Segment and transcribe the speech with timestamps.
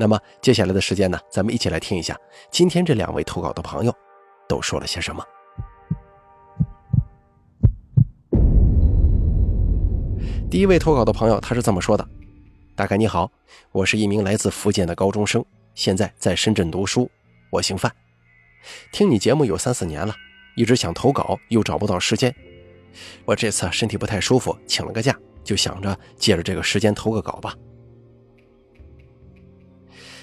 [0.00, 2.18] 那么接下来的时间呢，咱们一起来听一下
[2.50, 3.94] 今天这两位投稿的朋友
[4.48, 5.22] 都说了些什么。
[10.50, 12.08] 第一位投稿的朋友他是这么说的
[12.74, 13.30] ：“大概你好，
[13.72, 17.10] 我是一名来自福建的高中生，现在在深圳读书，
[17.50, 17.92] 我姓范。
[18.92, 20.14] 听你节目有三四年了，
[20.56, 22.34] 一直想投稿，又找不到时间。
[23.26, 25.14] 我这次身体不太舒服，请了个假，
[25.44, 27.54] 就想着借着这个时间投个稿吧。”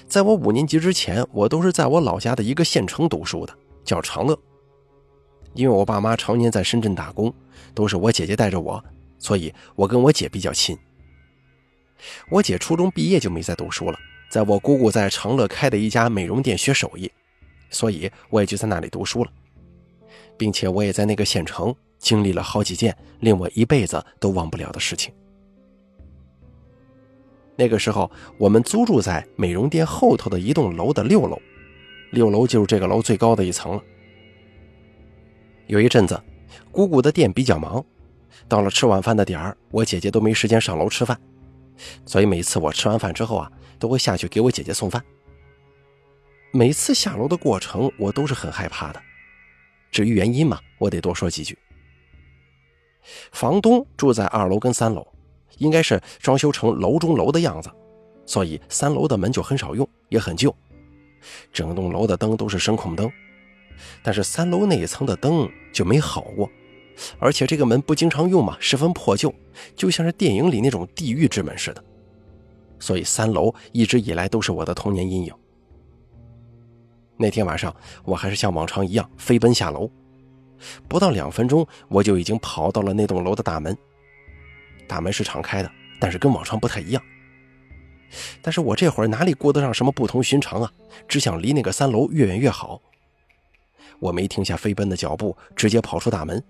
[0.08, 4.38] 在我五年级之前，我都是在我老家的一个县城读书的，叫长乐。
[5.54, 7.34] 因为我爸妈常年在深圳打工，
[7.74, 8.82] 都是我姐姐带着我，
[9.20, 10.78] 所以我跟我姐比较亲。
[12.30, 17.12] 我姐初中毕业就没再读书了，在我姑姑在长乐开的一家美容店学手艺，
[17.70, 19.32] 所以我也就在那里读书了，
[20.38, 25.14] 并且我也在那个县城经历了好几件令我一辈子都忘不了的事情。
[27.58, 31.42] 那个时候，我们租住在美容店后头的一栋楼的六楼，
[32.12, 33.84] 六楼就是这个楼最高的一层了。
[35.66, 36.22] 有一阵子，
[36.72, 37.84] 姑姑的店比较忙，
[38.48, 41.20] 到了吃晚饭的点儿，我姐姐都没时间上楼吃饭，
[42.06, 45.04] 所以每次我吃完饭之后啊，都会下去给我姐姐送饭。
[46.52, 49.02] 每次下楼的过程，我都是很害怕的。
[49.92, 51.58] 至于原因嘛，我得多说几句。
[53.32, 55.06] 房东住在二楼跟三楼。
[55.58, 57.70] 应该是装修成楼中楼的样子，
[58.26, 60.54] 所以三楼的门就很少用，也很旧。
[61.52, 63.12] 整栋楼的灯都是声控灯，
[64.04, 66.50] 但是三楼那一层的灯就没好过。
[67.20, 69.34] 而且这个门不经常用嘛，十分破旧，
[69.76, 71.84] 就像是电影里那种地狱之门似的。
[72.80, 75.34] 所以三楼一直以来都是我的童年阴影。
[77.18, 79.90] 那天晚上，我还是像往常一样飞奔下楼，
[80.88, 83.76] 不到两分钟，我就已经跑到了那栋楼的大门。
[84.88, 87.04] 大门是敞开的，但是跟往常不太一样。
[88.42, 90.72] 但是我这会儿哪里顾得上什么不同寻常啊？
[91.08, 92.82] 只想离那个三楼越远越好。
[94.00, 96.42] 我没停下飞奔的脚步，直接跑出大门。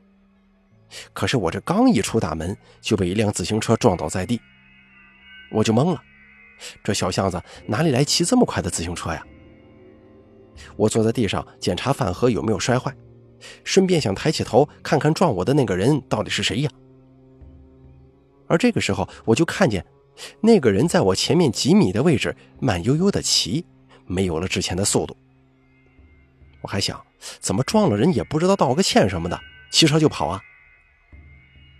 [1.13, 4.39] 可是我这刚一出大门，就被一辆自行车撞倒在地，
[5.51, 6.01] 我就懵了。
[6.83, 9.25] 这小巷子哪里来骑这么快的自行车呀？
[10.75, 12.95] 我坐在地上检查饭盒有没有摔坏，
[13.63, 16.71] 顺便想抬起头看看撞我的那个人到底是谁呀？
[18.47, 19.85] 而这个时候，我就看见
[20.41, 23.65] 那个人在我前面几米的位置慢悠悠的骑，
[24.05, 25.15] 没有了之前的速度。
[26.61, 26.99] 我还想，
[27.39, 29.39] 怎么撞了人也不知道道个歉什么的，
[29.71, 30.41] 骑车就跑啊？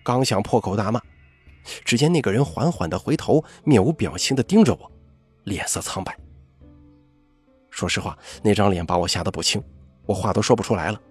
[0.04, 1.02] 刚想破口大骂，
[1.84, 4.92] 只见那个人缓缓的回头，面无表情的盯着我，
[5.44, 6.18] 脸色苍白。
[7.70, 9.62] 说实话，那张脸把我吓得不轻，
[10.06, 11.02] 我话都说不出来了。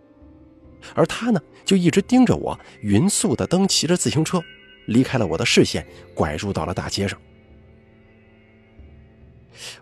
[0.94, 4.42] 而他呢，就一直盯着我，匀速的蹬骑着自行车。
[4.86, 7.18] 离开了我的视线，拐入到了大街上。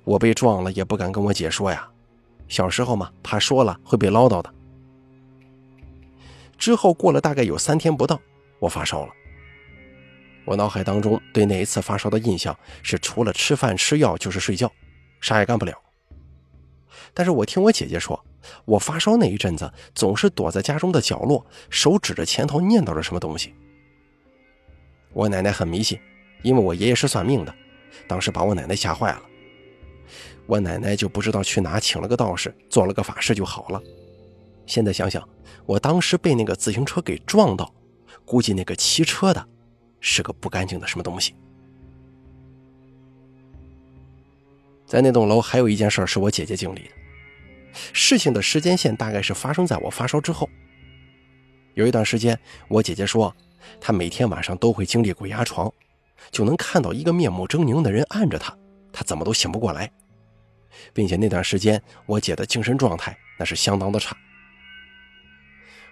[0.04, 1.88] 我被撞了，也不敢跟我姐说呀。
[2.48, 4.54] 小时候嘛，怕说了会被唠叨的。
[6.58, 8.20] 之后过了大概有三天不到，
[8.58, 9.12] 我发烧了。
[10.44, 14.70] 我脑海当中对那一次发烧的印象是，除了吃饭吃药就是睡觉，
[15.20, 15.74] 啥也干不了。
[17.12, 18.22] 但是我听我姐姐说，
[18.66, 23.54] 我发烧那一阵子总是躲在家中的角落，手指着前头念叨着什么东西。
[25.14, 25.98] 我奶奶很迷信，
[26.42, 27.54] 因为我爷爷是算命的，
[28.08, 29.22] 当时把我奶奶吓坏了。
[30.46, 33.80] 我奶奶就不知道去哪请了个道士，做了个法事就好了。
[34.66, 35.26] 现在想想，
[35.64, 37.72] 我当时被那个自行车给撞到，
[38.24, 39.48] 估计那个骑车的
[40.00, 41.34] 是个不干净的什么东西。
[44.84, 46.90] 在那栋楼还有一件事是我姐姐经历的，
[47.92, 50.50] 事情的时间线大概是发生在我发烧之后。
[51.74, 52.38] 有一段时间，
[52.68, 53.34] 我姐姐说。
[53.80, 55.72] 她每天晚上都会经历鬼压床，
[56.30, 58.54] 就能看到一个面目狰狞的人按着她，
[58.92, 59.90] 她怎么都醒不过来，
[60.92, 64.14] 并且那段时间我姐的精神状态那是相当的差。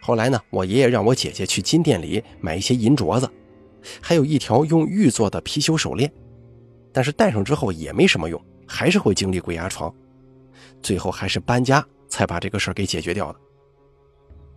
[0.03, 3.29] 后来呢，我爷爷让我姐姐去金店里买一些银镯子，
[4.03, 6.13] 还有一条用玉做的貔貅手链，
[6.93, 9.93] 但是戴上之后也没什么用，还是会经历鬼压床，
[10.83, 13.41] 最后还是搬家才把这个事儿给解决掉的。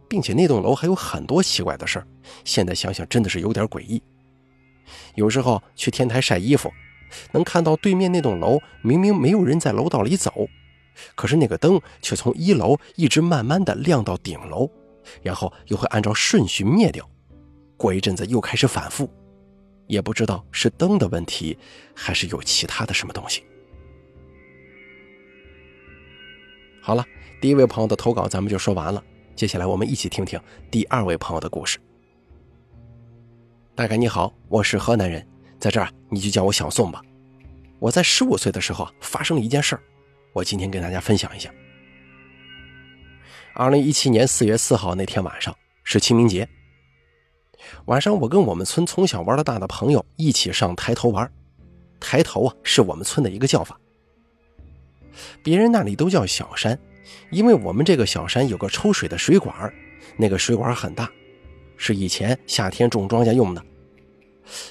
[0.08, 2.08] 并且那栋楼还有很多奇怪的事儿，
[2.44, 4.02] 现在想想真的是有点诡异。
[5.16, 6.72] 有时候去天台晒衣服，
[7.32, 10.48] 能看到对面那栋楼明明没有人在楼道里走，
[11.16, 14.70] 可是那个灯却从一楼一直慢慢的亮到顶楼，
[15.22, 17.10] 然后又会按照顺序灭掉，
[17.78, 19.10] 过一阵子又开始反复，
[19.88, 21.58] 也不知道是灯的问题，
[21.96, 23.44] 还是有其他的什么东西。
[26.82, 27.04] 好了，
[27.42, 29.04] 第一位朋友的投稿咱们就说完了，
[29.36, 30.40] 接下来我们一起听听
[30.72, 31.78] 第二位朋友的故事。
[33.76, 35.28] 大概你好，我是河南人，
[35.60, 37.02] 在这儿你就叫我小宋吧。
[37.80, 39.84] 我在十五岁的时候发生了一件事儿，
[40.32, 41.54] 我今天跟大家分享一下。
[43.54, 45.54] 二零一七年四月四号那天晚上
[45.84, 46.48] 是清明节，
[47.88, 51.30] 晚上我跟我们村从小玩到大的朋友一起上抬头玩，
[52.00, 53.78] 抬头啊是我们村的一个叫法。
[55.44, 56.80] 别人那里都叫小山，
[57.30, 59.74] 因为我们这个小山有个抽水的水管，
[60.18, 61.10] 那个水管很大，
[61.78, 63.64] 是以前夏天种庄稼用的。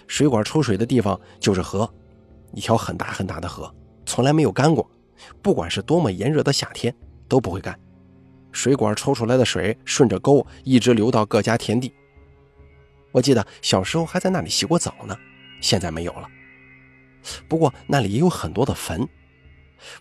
[0.07, 1.93] 水管抽水的地方就是河，
[2.53, 3.73] 一条很大很大的河，
[4.07, 4.89] 从来没有干过，
[5.43, 6.95] 不管是多么炎热的夏天
[7.29, 7.79] 都不会干。
[8.53, 11.93] 水管抽出来的水顺着沟一直流到各家田地。
[13.11, 15.17] 我记得小时候还在那里洗过澡呢，
[15.61, 16.29] 现在没有了。
[17.49, 19.09] 不过那里也有很多的坟。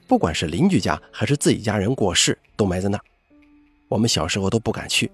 [0.08, 3.04] 不管是邻居家还是自己家人过世，都埋在那儿。
[3.90, 5.12] 我们小时候都不敢去，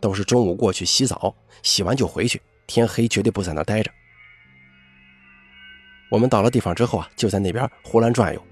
[0.00, 3.90] 都是中午过去洗澡，洗完就回去，天黑绝对不在那儿待着。
[6.10, 8.42] 我们到了地方之后啊，就在那边胡乱转悠，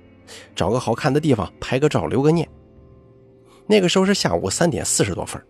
[0.56, 2.48] 找个好看的地方拍个照，留个念。
[3.66, 5.40] 那个时候是下午三点四十多分，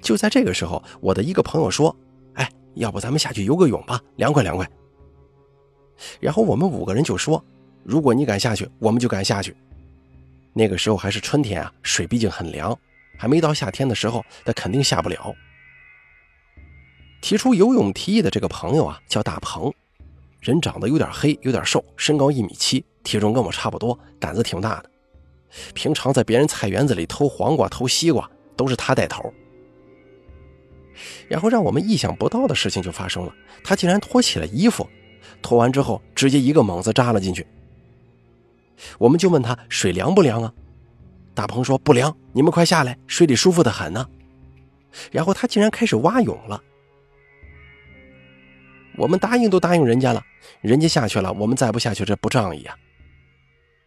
[0.00, 1.94] 就在这个时候，我的一个朋友说
[2.34, 4.66] ：“哎，要不咱们下去游个泳吧，凉快凉快。”
[6.20, 7.44] 然后我们五个人就说。
[7.86, 9.56] 如果你敢下去，我们就敢下去。
[10.52, 12.76] 那个时候还是春天啊，水毕竟很凉，
[13.16, 15.32] 还没到夏天的时候，那肯定下不了。
[17.20, 19.72] 提出游泳提议的这个朋友啊，叫大鹏，
[20.40, 24.90] 人长得有点黑，有点瘦，身高一米七，体重跟我差不多，胆子挺大的。
[25.72, 29.32] 平常在别人菜园子里偷黄瓜、偷西瓜，都是他带头。
[31.28, 34.88] 然后让我们意想不到的事情就发生了，他竟然脱起了衣服，
[35.40, 37.46] 脱完之后直接一个猛子扎了进去。
[38.98, 40.52] 我们就问他水凉不凉啊？
[41.34, 44.08] 大鹏说不凉，你们快下来，水里舒服的很呢。
[45.12, 46.62] 然后他竟然开始蛙泳了。
[48.96, 50.22] 我们答应都答应人家了，
[50.62, 52.74] 人家下去了，我们再不下去这不仗义啊。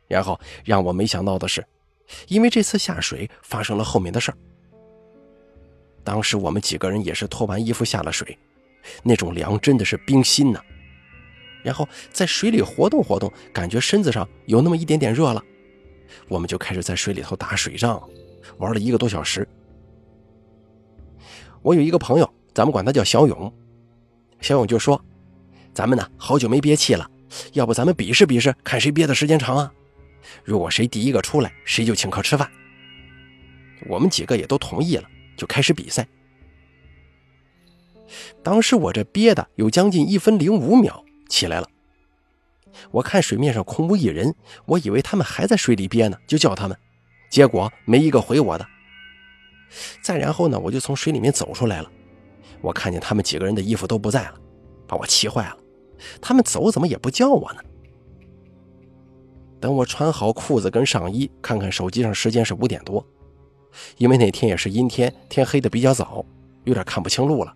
[0.07, 1.65] 然后让我没想到的是，
[2.27, 4.37] 因为这次下水发生了后面的事儿。
[6.03, 8.37] 当时我们几个人也是脱完衣服下了水，
[9.01, 10.61] 那种凉真的是冰心呐。
[11.63, 15.43] 然后在水里活动活动，感觉身子上有那么一点点热了，
[16.27, 18.01] 我们就开始在水里头打水仗，
[18.57, 19.47] 玩了一个多小时。
[21.61, 23.53] 我有一个朋友，咱们管他叫小勇，
[24.39, 25.03] 小勇就说
[25.73, 27.09] ：“咱们呢好久没憋气了，
[27.51, 29.71] 要不咱们比试比试，看谁憋的时间长啊？
[30.45, 32.49] 如果谁第一个出来，谁就请客吃饭。”
[33.87, 35.03] 我们几个也都同意了，
[35.35, 36.07] 就开始比赛。
[38.41, 41.03] 当时我这憋的有将近一分零五秒。
[41.29, 41.67] 起来了，
[42.91, 44.35] 我看水面上空无一人，
[44.65, 46.77] 我以为他们还在水里憋呢，就叫他们，
[47.29, 48.67] 结果没一个回我的。
[50.01, 51.91] 再然后呢，我就从水里面走出来了，
[52.59, 54.33] 我看见他们几个人的衣服都不在了，
[54.87, 55.57] 把我气坏了。
[56.19, 57.61] 他们走怎么也不叫我呢？
[59.59, 63.05] 等我穿好裤子跟上衣，看看手机上时间是五点多，
[63.97, 66.25] 因为那天也是阴天，天黑的比较早，
[66.63, 67.53] 有点看不清路了，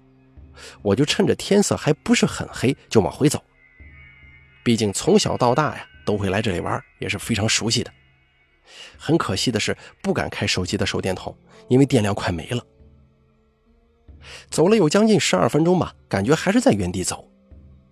[0.81, 3.41] 我就趁着天色还不是很黑，就往回走。
[4.63, 7.91] 毕竟从小到大呀，都会来这里玩，也是非常熟悉的。
[8.97, 11.35] 很可惜的是，不敢开手机的手电筒，
[11.67, 12.65] 因为电量快没了。
[14.49, 17.27] 走了有将近十二分钟吧，感觉还是在原地走。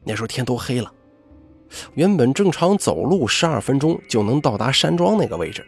[0.06, 0.92] 那时候天都黑了。
[1.94, 5.66] 原本正常走路十二分钟就能到达山庄那个位置，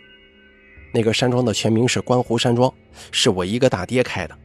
[0.93, 2.73] 那个山庄的全名是观湖山庄，
[3.11, 4.37] 是我一个大爹开的。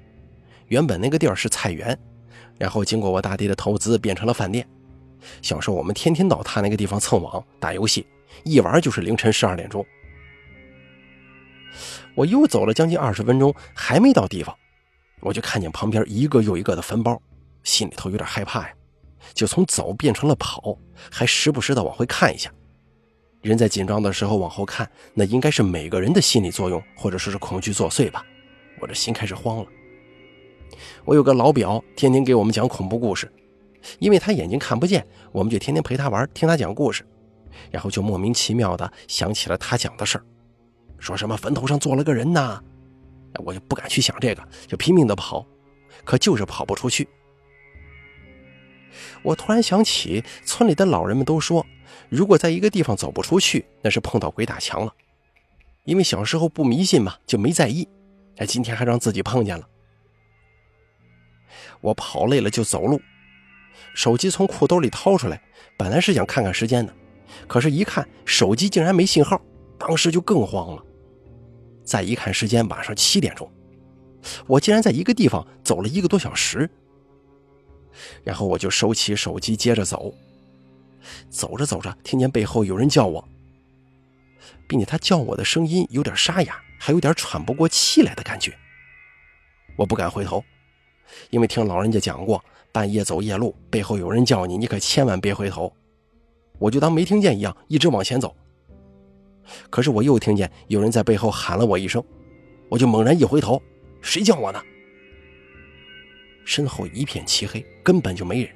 [0.67, 1.99] 原本那个地儿是菜园，
[2.59, 4.69] 然后经过我大爹的投资变成了饭店。
[5.43, 8.07] 小时候，我们天天到他那个地方蹭网、打游戏，
[8.45, 9.85] 一玩就是凌晨十二点钟。
[12.15, 14.57] 我又走了将近二十分钟，还没到地方，
[15.21, 17.21] 我就看见旁边一个又一个的坟包，
[17.63, 18.75] 心里头有点害怕呀，
[19.35, 20.77] 就从走变成了跑，
[21.11, 22.51] 还时不时的往回看一下。
[23.41, 28.27] 人在紧张的时候往后看，那应该是每个人的心理作用，或者说是恐惧作祟吧。
[28.81, 29.67] 我这心开始慌了。
[31.05, 33.31] 我有个老表，天天给我们讲恐怖故事。
[33.99, 37.07] 因为他眼睛看不见，我们就天天陪他玩，听他讲故事，
[37.71, 40.25] 然后就莫名其妙的想起了他讲的事儿，
[40.99, 42.63] 说什么坟头上坐了个人呐，
[43.45, 45.47] 我就不敢去想这个，就拼命的跑，
[46.05, 47.09] 可就是跑不出去。
[49.23, 51.65] 我突然想起，村里的老人们都说，
[52.09, 54.93] 如果在一个地方走不出去，那是碰到鬼打墙了。
[55.85, 57.89] 因为小时候不迷信嘛，就没在意。
[58.37, 59.69] 哎，今天还让自己碰见了。
[61.81, 63.01] 我跑累了就走路，
[63.95, 65.41] 手机从裤兜里掏出来，
[65.77, 66.95] 本来是想看看时间的，
[67.47, 69.41] 可是，一看手机竟然没信号，
[69.79, 70.85] 当时就更慌了。
[71.83, 73.51] 再一看时间，晚上七点钟，
[74.47, 76.69] 我竟然在一个地方走了一个多小时。
[78.23, 80.15] 然后我就收起手机，接着走。
[81.31, 83.27] 走着走着，听见背后有人叫我，
[84.69, 88.55] 并且他叫我的声音有点沙哑，还有点喘不过气来的感觉。
[89.77, 90.45] 我不敢回头。
[91.31, 95.73] 因为听老人家讲过，半夜走夜路，背后有人叫你，你可千万别回头。
[96.59, 98.35] 我就当没听见一样，一直往前走。
[99.71, 102.03] 可是我又听见有人在背后喊了我一声，
[102.69, 103.63] 我就猛然一回头，
[104.01, 104.61] 谁叫我呢？
[106.45, 108.51] 身后一片漆黑，根本就没人。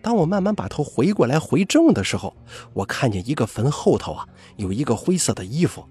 [0.00, 2.34] 当我慢慢把头回过来回正的时候，
[2.72, 5.84] 我看见一个坟后头啊，有一个灰色的衣服，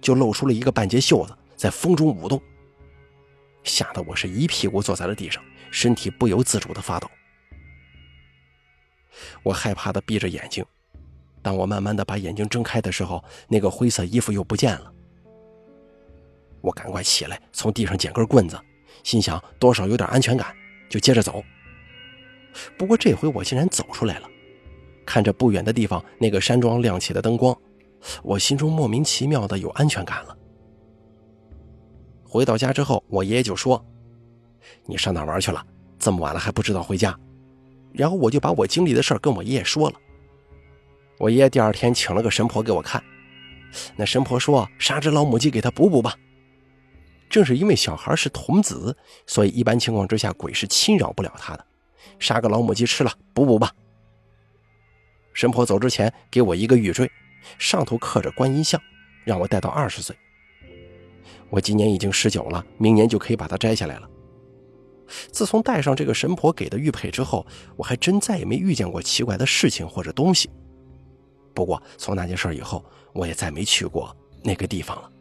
[0.00, 2.40] 就露出了一个半截袖子，在风中舞动。
[3.64, 7.10] 吓得我是一屁股坐在了地上，身体不由自主的发抖。
[9.42, 10.64] 我害怕的闭着眼睛，
[11.42, 14.92] 当我慢慢的把眼睛睁开的时候，那个灰色衣服又不见了。
[16.60, 18.58] 我赶快起来，从地上捡根棍子，
[19.04, 20.54] 心想多少有点安全感，
[20.88, 21.42] 就接着走。
[22.76, 24.28] 不过这回我竟然走出来了，
[25.04, 27.56] 看着不远的地方那个山庄亮起的灯光，
[28.22, 30.36] 我心中莫名其妙的有安全感了。
[32.32, 33.84] 回到家之后，我爷爷就说
[34.88, 35.62] ：“你上哪玩去了？
[35.98, 37.14] 这么晚了还不知道回家。”
[37.92, 39.96] 然后我就把我经历的事跟我爷爷说了。
[41.18, 43.04] 我爷爷第二天请了个神婆给我看，
[43.96, 46.16] 那神婆说：“杀只老母鸡给他补补吧。”
[47.28, 48.96] 正是因为小孩是童子，
[49.26, 51.66] 所以一般情况之下鬼是侵扰不了他的。
[52.18, 53.70] 杀个老母鸡吃了补补吧。
[55.34, 57.10] 神婆走之前给我一个玉坠，
[57.58, 58.80] 上头刻着观音像，
[59.22, 60.16] 让我带到二十岁。
[61.52, 64.08] 我今年已经十九了，明年就可以把它摘下来了。
[65.30, 70.48] 自从戴上这个神婆给的玉佩之后，我还真再也没遇见过奇怪的事情或者东西。
[71.52, 72.82] 不过从那件事以后，
[73.12, 75.12] 我也再没去过那个地方了。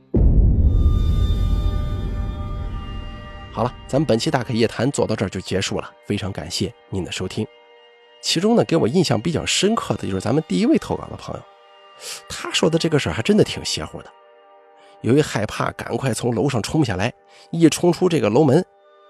[3.52, 7.46] 好了，咱们本期大开夜谈做到这儿就结束了，非常感谢您的收听。
[8.24, 11.44] 其中呢，给我印象比较深刻的就是咱们第一位投稿的朋友，
[12.30, 14.10] 他说的这个事儿还真的挺邪乎的。
[15.02, 17.12] 由于害怕，赶快从楼上冲下来，
[17.52, 18.64] 一冲出这个楼门，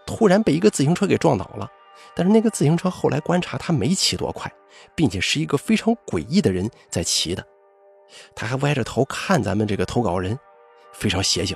[0.06, 1.70] 突然被一个自行车给撞倒了。
[2.16, 4.52] 但是那个自行车后来观察，他没骑多快，
[4.96, 7.46] 并且是一个非常诡异的人在骑的。
[8.36, 10.38] 他还歪着头看咱们这个投稿人，
[10.94, 11.56] 非常邪性。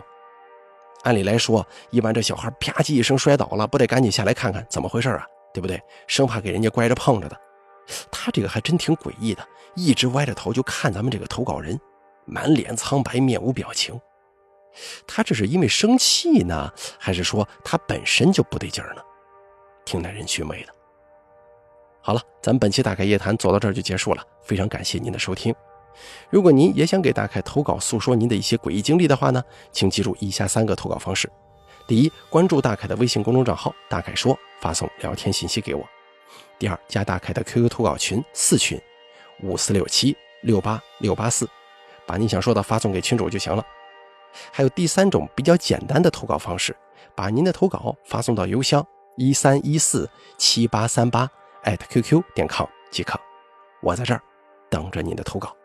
[1.03, 5.25] 按理来说，一般这小孩啪叽一声摔倒了，不得赶紧下来看看怎么回事啊？
[5.53, 5.81] 对不对？
[6.07, 7.37] 生怕给人家拐着碰着的。
[8.11, 11.79] 他这个还真挺诡异的，一直歪着头就看咱们这个投稿人，
[12.25, 13.99] 满脸苍白，面无表情。
[15.07, 19.01] 他这是因为生气呢，还是说他本身就不对劲儿呢？
[19.85, 20.73] 挺耐人寻味的。
[22.01, 25.53] 好了，咱们本期大凯夜谈走到这儿就结束了，非常感谢您的收听。
[26.29, 31.31] 如果您也想给大凯投稿，诉说您的一些诡异经历的话呢，请记住以下三个投稿方式：
[31.87, 35.81] 第一，关注大凯的微信公众账号“大凯说”，发送聊天信息给我；
[36.59, 38.79] 第二，加大凯的 QQ 投稿群四群
[39.41, 41.49] 五四六七六八六八四，
[42.05, 43.65] 把你想说的发送给群主就行了。
[44.51, 46.75] 还有第三种比较简单的投稿方式，
[47.15, 48.85] 把您的投稿发送到邮箱
[49.17, 51.29] 一三一四七八三八
[51.63, 53.19] 艾特 QQ 点 com 即可。
[53.81, 54.21] 我在这儿
[54.69, 55.55] 等着您的投稿。